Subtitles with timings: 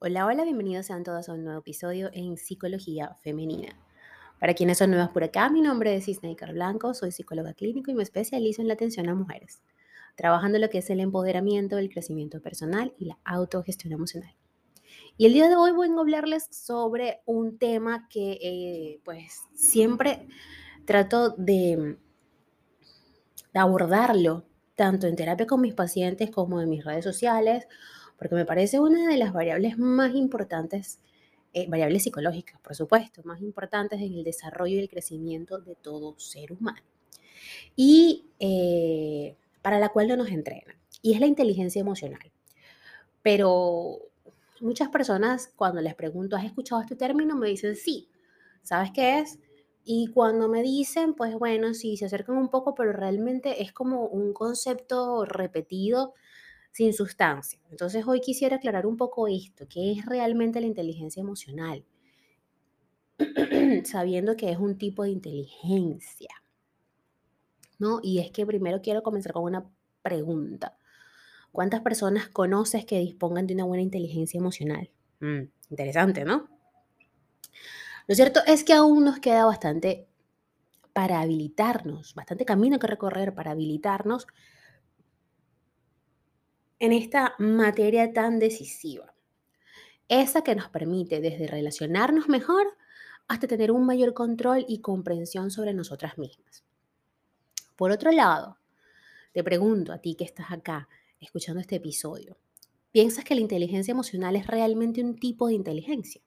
[0.00, 3.76] Hola, hola, bienvenidos sean todos a un nuevo episodio en Psicología Femenina.
[4.38, 7.94] Para quienes son nuevas por acá, mi nombre es Isnaikar Blanco, soy psicóloga clínico y
[7.94, 9.60] me especializo en la atención a mujeres,
[10.14, 14.32] trabajando lo que es el empoderamiento, el crecimiento personal y la autogestión emocional.
[15.16, 20.28] Y el día de hoy voy a hablarles sobre un tema que eh, pues siempre
[20.84, 21.98] trato de
[23.52, 24.44] abordarlo,
[24.76, 27.66] tanto en terapia con mis pacientes como en mis redes sociales
[28.18, 31.00] porque me parece una de las variables más importantes,
[31.54, 36.18] eh, variables psicológicas, por supuesto, más importantes en el desarrollo y el crecimiento de todo
[36.18, 36.82] ser humano.
[37.76, 40.76] Y eh, para la cual no nos entrenan.
[41.00, 42.32] Y es la inteligencia emocional.
[43.22, 43.98] Pero
[44.60, 47.36] muchas personas cuando les pregunto, ¿has escuchado este término?
[47.36, 48.08] Me dicen, sí.
[48.62, 49.38] ¿Sabes qué es?
[49.84, 54.06] Y cuando me dicen, pues bueno, sí, se acercan un poco, pero realmente es como
[54.06, 56.14] un concepto repetido
[56.72, 57.58] sin sustancia.
[57.70, 61.84] Entonces hoy quisiera aclarar un poco esto, qué es realmente la inteligencia emocional,
[63.84, 66.30] sabiendo que es un tipo de inteligencia.
[67.78, 68.00] ¿No?
[68.02, 69.64] Y es que primero quiero comenzar con una
[70.02, 70.76] pregunta.
[71.52, 74.90] ¿Cuántas personas conoces que dispongan de una buena inteligencia emocional?
[75.20, 76.48] Mm, interesante, ¿no?
[78.06, 80.08] Lo cierto es que aún nos queda bastante
[80.92, 84.26] para habilitarnos, bastante camino que recorrer para habilitarnos
[86.80, 89.14] en esta materia tan decisiva.
[90.08, 92.76] Esa que nos permite desde relacionarnos mejor
[93.26, 96.64] hasta tener un mayor control y comprensión sobre nosotras mismas.
[97.76, 98.58] Por otro lado,
[99.32, 100.88] te pregunto a ti que estás acá
[101.20, 102.38] escuchando este episodio,
[102.90, 106.22] ¿piensas que la inteligencia emocional es realmente un tipo de inteligencia?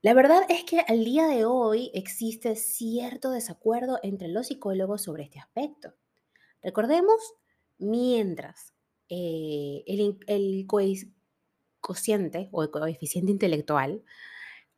[0.00, 5.24] La verdad es que al día de hoy existe cierto desacuerdo entre los psicólogos sobre
[5.24, 5.94] este aspecto.
[6.60, 7.34] Recordemos
[7.82, 8.74] Mientras
[9.08, 10.66] eh, el, el
[11.80, 14.04] cociente o el coeficiente intelectual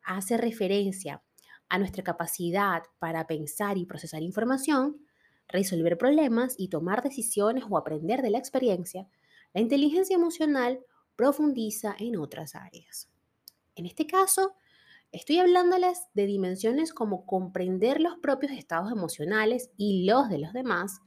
[0.02, 1.22] hace referencia
[1.68, 5.06] a nuestra capacidad para pensar y procesar información,
[5.48, 9.06] resolver problemas y tomar decisiones o aprender de la experiencia,
[9.52, 10.80] la inteligencia emocional
[11.14, 13.10] profundiza en otras áreas.
[13.76, 14.54] En este caso,
[15.12, 21.00] estoy hablándoles de dimensiones como comprender los propios estados emocionales y los de los demás,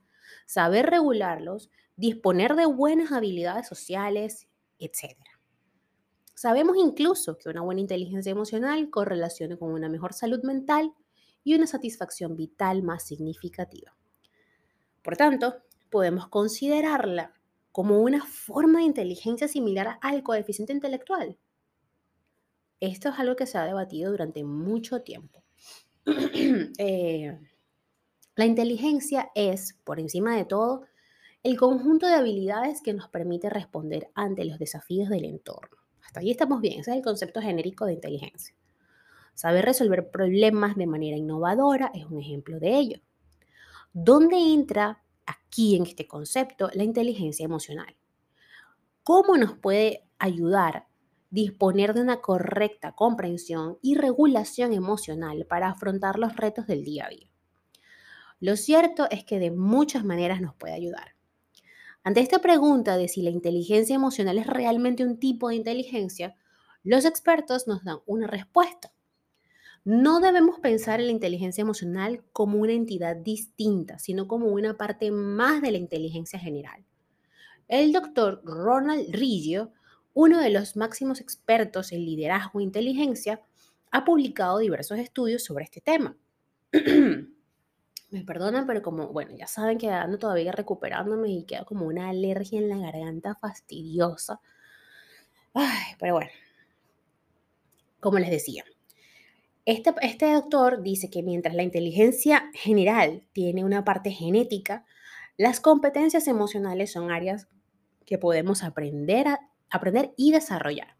[0.45, 4.47] saber regularlos, disponer de buenas habilidades sociales,
[4.79, 5.17] etc.
[6.35, 10.93] Sabemos incluso que una buena inteligencia emocional correlaciona con una mejor salud mental
[11.43, 13.95] y una satisfacción vital más significativa.
[15.01, 15.55] Por tanto,
[15.89, 17.33] podemos considerarla
[17.71, 21.37] como una forma de inteligencia similar al coeficiente intelectual.
[22.79, 25.43] Esto es algo que se ha debatido durante mucho tiempo.
[26.05, 27.39] eh,
[28.35, 30.85] la inteligencia es, por encima de todo,
[31.47, 35.77] el conjunto de habilidades que nos permite responder ante los desafíos del entorno.
[36.05, 38.53] Hasta ahí estamos bien, ese es el concepto genérico de inteligencia.
[39.33, 42.99] Saber resolver problemas de manera innovadora es un ejemplo de ello.
[43.93, 47.95] ¿Dónde entra aquí en este concepto la inteligencia emocional?
[49.03, 50.87] ¿Cómo nos puede ayudar
[51.29, 57.09] disponer de una correcta comprensión y regulación emocional para afrontar los retos del día a
[57.09, 57.31] día?
[58.41, 61.16] Lo cierto es que de muchas maneras nos puede ayudar.
[62.07, 66.37] Ante esta pregunta de si la inteligencia emocional es realmente un tipo de inteligencia,
[66.81, 68.93] los expertos nos dan una respuesta.
[69.83, 75.11] No debemos pensar en la inteligencia emocional como una entidad distinta, sino como una parte
[75.11, 76.85] más de la inteligencia general.
[77.67, 79.73] El doctor Ronald Riggio,
[80.13, 83.41] uno de los máximos expertos en liderazgo e inteligencia,
[83.91, 86.15] ha publicado diversos estudios sobre este tema.
[88.09, 92.09] Me perdonan, pero como, bueno, ya saben que ando todavía recuperándome y queda como una
[92.09, 94.39] alergia en la garganta fastidiosa.
[95.53, 96.31] Ay, pero bueno,
[97.99, 98.63] como les decía,
[99.65, 104.85] este, este doctor dice que mientras la inteligencia general tiene una parte genética,
[105.35, 107.47] las competencias emocionales son áreas
[108.05, 109.39] que podemos aprender, a,
[109.69, 110.96] aprender y desarrollar.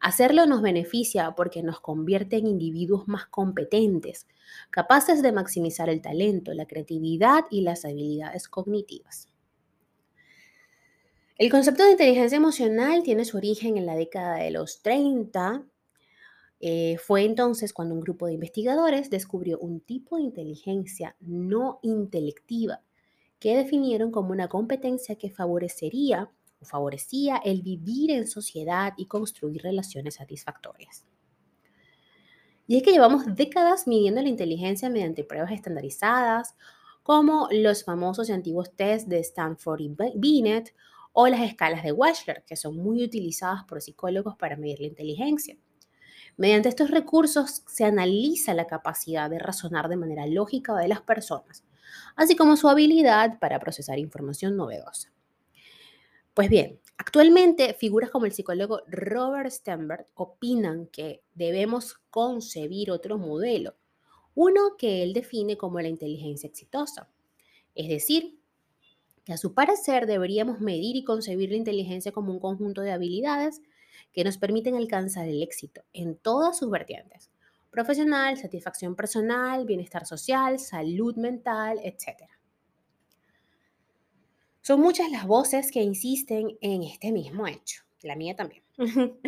[0.00, 4.26] Hacerlo nos beneficia porque nos convierte en individuos más competentes,
[4.70, 9.28] capaces de maximizar el talento, la creatividad y las habilidades cognitivas.
[11.38, 15.64] El concepto de inteligencia emocional tiene su origen en la década de los 30.
[16.60, 22.80] Eh, fue entonces cuando un grupo de investigadores descubrió un tipo de inteligencia no intelectiva
[23.38, 26.30] que definieron como una competencia que favorecería
[26.62, 31.04] favorecía el vivir en sociedad y construir relaciones satisfactorias.
[32.66, 36.56] Y es que llevamos décadas midiendo la inteligencia mediante pruebas estandarizadas,
[37.02, 40.74] como los famosos y antiguos test de Stanford y Binet,
[41.12, 45.56] o las escalas de Wechsler, que son muy utilizadas por psicólogos para medir la inteligencia.
[46.36, 51.64] Mediante estos recursos se analiza la capacidad de razonar de manera lógica de las personas,
[52.16, 55.15] así como su habilidad para procesar información novedosa.
[56.36, 63.74] Pues bien, actualmente figuras como el psicólogo Robert Stenberg opinan que debemos concebir otro modelo,
[64.34, 67.08] uno que él define como la inteligencia exitosa.
[67.74, 68.38] Es decir,
[69.24, 73.62] que a su parecer deberíamos medir y concebir la inteligencia como un conjunto de habilidades
[74.12, 77.30] que nos permiten alcanzar el éxito en todas sus vertientes,
[77.70, 82.28] profesional, satisfacción personal, bienestar social, salud mental, etc.
[84.66, 88.64] Son muchas las voces que insisten en este mismo hecho, la mía también.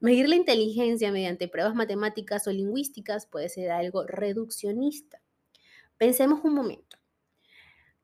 [0.00, 5.22] Medir la inteligencia mediante pruebas matemáticas o lingüísticas puede ser algo reduccionista.
[5.96, 6.98] Pensemos un momento.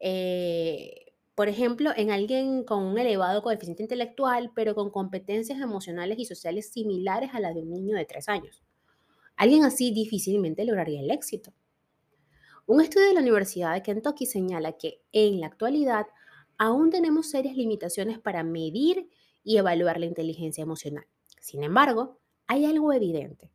[0.00, 6.25] Eh, por ejemplo, en alguien con un elevado coeficiente intelectual, pero con competencias emocionales y
[6.25, 8.62] sociales similares a las de un niño de tres años.
[9.37, 11.52] Alguien así difícilmente lograría el éxito.
[12.64, 16.06] Un estudio de la Universidad de Kentucky señala que en la actualidad
[16.59, 19.09] aún tenemos serias limitaciones para medir
[19.43, 21.07] y evaluar la inteligencia emocional.
[21.41, 23.53] Sin embargo, hay algo evidente.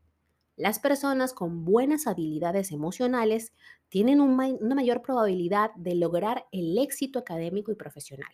[0.56, 3.54] Las personas con buenas habilidades emocionales
[3.90, 8.32] tienen una mayor probabilidad de lograr el éxito académico y profesional.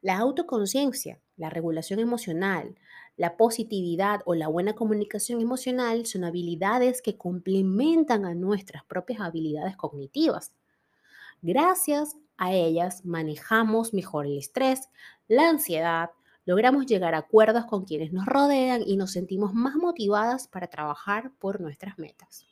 [0.00, 2.76] La autoconciencia, la regulación emocional,
[3.16, 9.76] la positividad o la buena comunicación emocional son habilidades que complementan a nuestras propias habilidades
[9.76, 10.52] cognitivas.
[11.42, 14.88] Gracias a ellas manejamos mejor el estrés,
[15.28, 16.10] la ansiedad,
[16.44, 21.30] logramos llegar a acuerdos con quienes nos rodean y nos sentimos más motivadas para trabajar
[21.38, 22.46] por nuestras metas.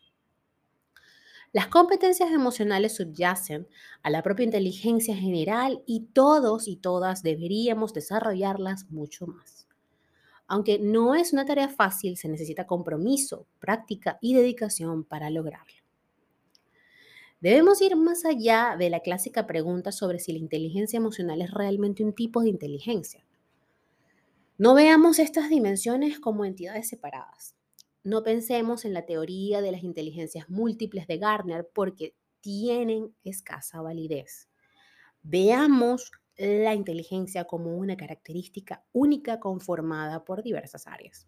[1.52, 3.66] Las competencias emocionales subyacen
[4.02, 9.66] a la propia inteligencia general y todos y todas deberíamos desarrollarlas mucho más.
[10.46, 15.85] Aunque no es una tarea fácil, se necesita compromiso, práctica y dedicación para lograrlo.
[17.40, 22.02] Debemos ir más allá de la clásica pregunta sobre si la inteligencia emocional es realmente
[22.02, 23.24] un tipo de inteligencia.
[24.58, 27.54] No veamos estas dimensiones como entidades separadas.
[28.02, 34.48] No pensemos en la teoría de las inteligencias múltiples de Gardner porque tienen escasa validez.
[35.22, 41.26] Veamos la inteligencia como una característica única conformada por diversas áreas.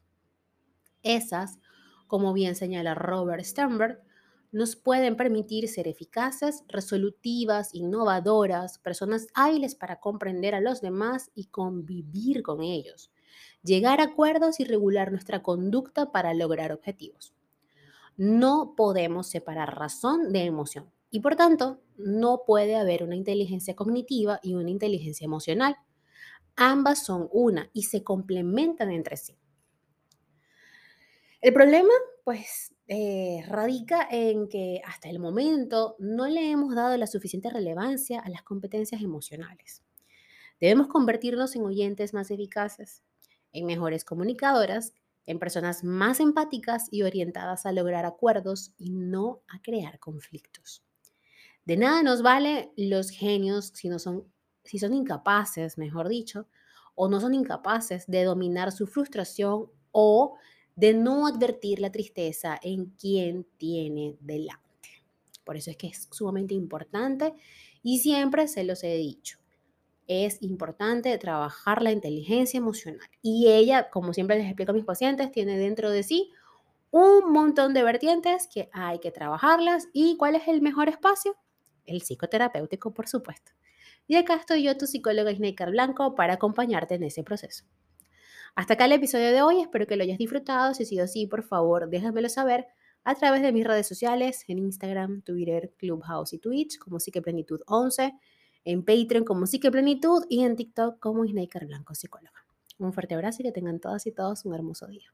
[1.03, 1.59] Esas,
[2.07, 4.01] como bien señala Robert Sternberg,
[4.51, 11.47] nos pueden permitir ser eficaces, resolutivas, innovadoras, personas hábiles para comprender a los demás y
[11.47, 13.13] convivir con ellos,
[13.63, 17.35] llegar a acuerdos y regular nuestra conducta para lograr objetivos.
[18.17, 24.41] No podemos separar razón de emoción y por tanto no puede haber una inteligencia cognitiva
[24.43, 25.77] y una inteligencia emocional.
[26.57, 29.37] Ambas son una y se complementan entre sí.
[31.41, 31.93] El problema,
[32.25, 38.21] pues, eh, radica en que hasta el momento no le hemos dado la suficiente relevancia
[38.21, 39.83] a las competencias emocionales.
[40.59, 43.03] Debemos convertirnos en oyentes más eficaces,
[43.53, 44.95] en mejores comunicadoras,
[45.27, 50.83] en personas más empáticas y orientadas a lograr acuerdos y no a crear conflictos.
[51.67, 54.25] De nada nos vale los genios si, no son,
[54.65, 56.49] si son incapaces, mejor dicho,
[56.95, 60.39] o no son incapaces de dominar su frustración o
[60.79, 64.69] de no advertir la tristeza en quien tiene delante.
[65.43, 67.35] Por eso es que es sumamente importante
[67.83, 69.39] y siempre se los he dicho.
[70.07, 73.09] Es importante trabajar la inteligencia emocional.
[73.23, 76.31] Y ella, como siempre les explico a mis pacientes, tiene dentro de sí
[76.93, 79.89] un montón de vertientes que hay que trabajarlas.
[79.93, 81.35] ¿Y cuál es el mejor espacio?
[81.87, 83.51] El psicoterapéutico, por supuesto.
[84.07, 87.65] Y acá estoy yo, tu psicóloga Snaker Blanco, para acompañarte en ese proceso.
[88.55, 90.75] Hasta acá el episodio de hoy, espero que lo hayas disfrutado.
[90.75, 92.67] Si ha sido así, por favor, déjamelo saber
[93.05, 98.13] a través de mis redes sociales, en Instagram, Twitter, Clubhouse y Twitch, como Psiqueplenitud 11,
[98.65, 102.45] en Patreon como Psiqueplenitud y en TikTok como Snaker Blanco Psicóloga.
[102.79, 105.13] Un fuerte abrazo y que tengan todas y todos un hermoso día.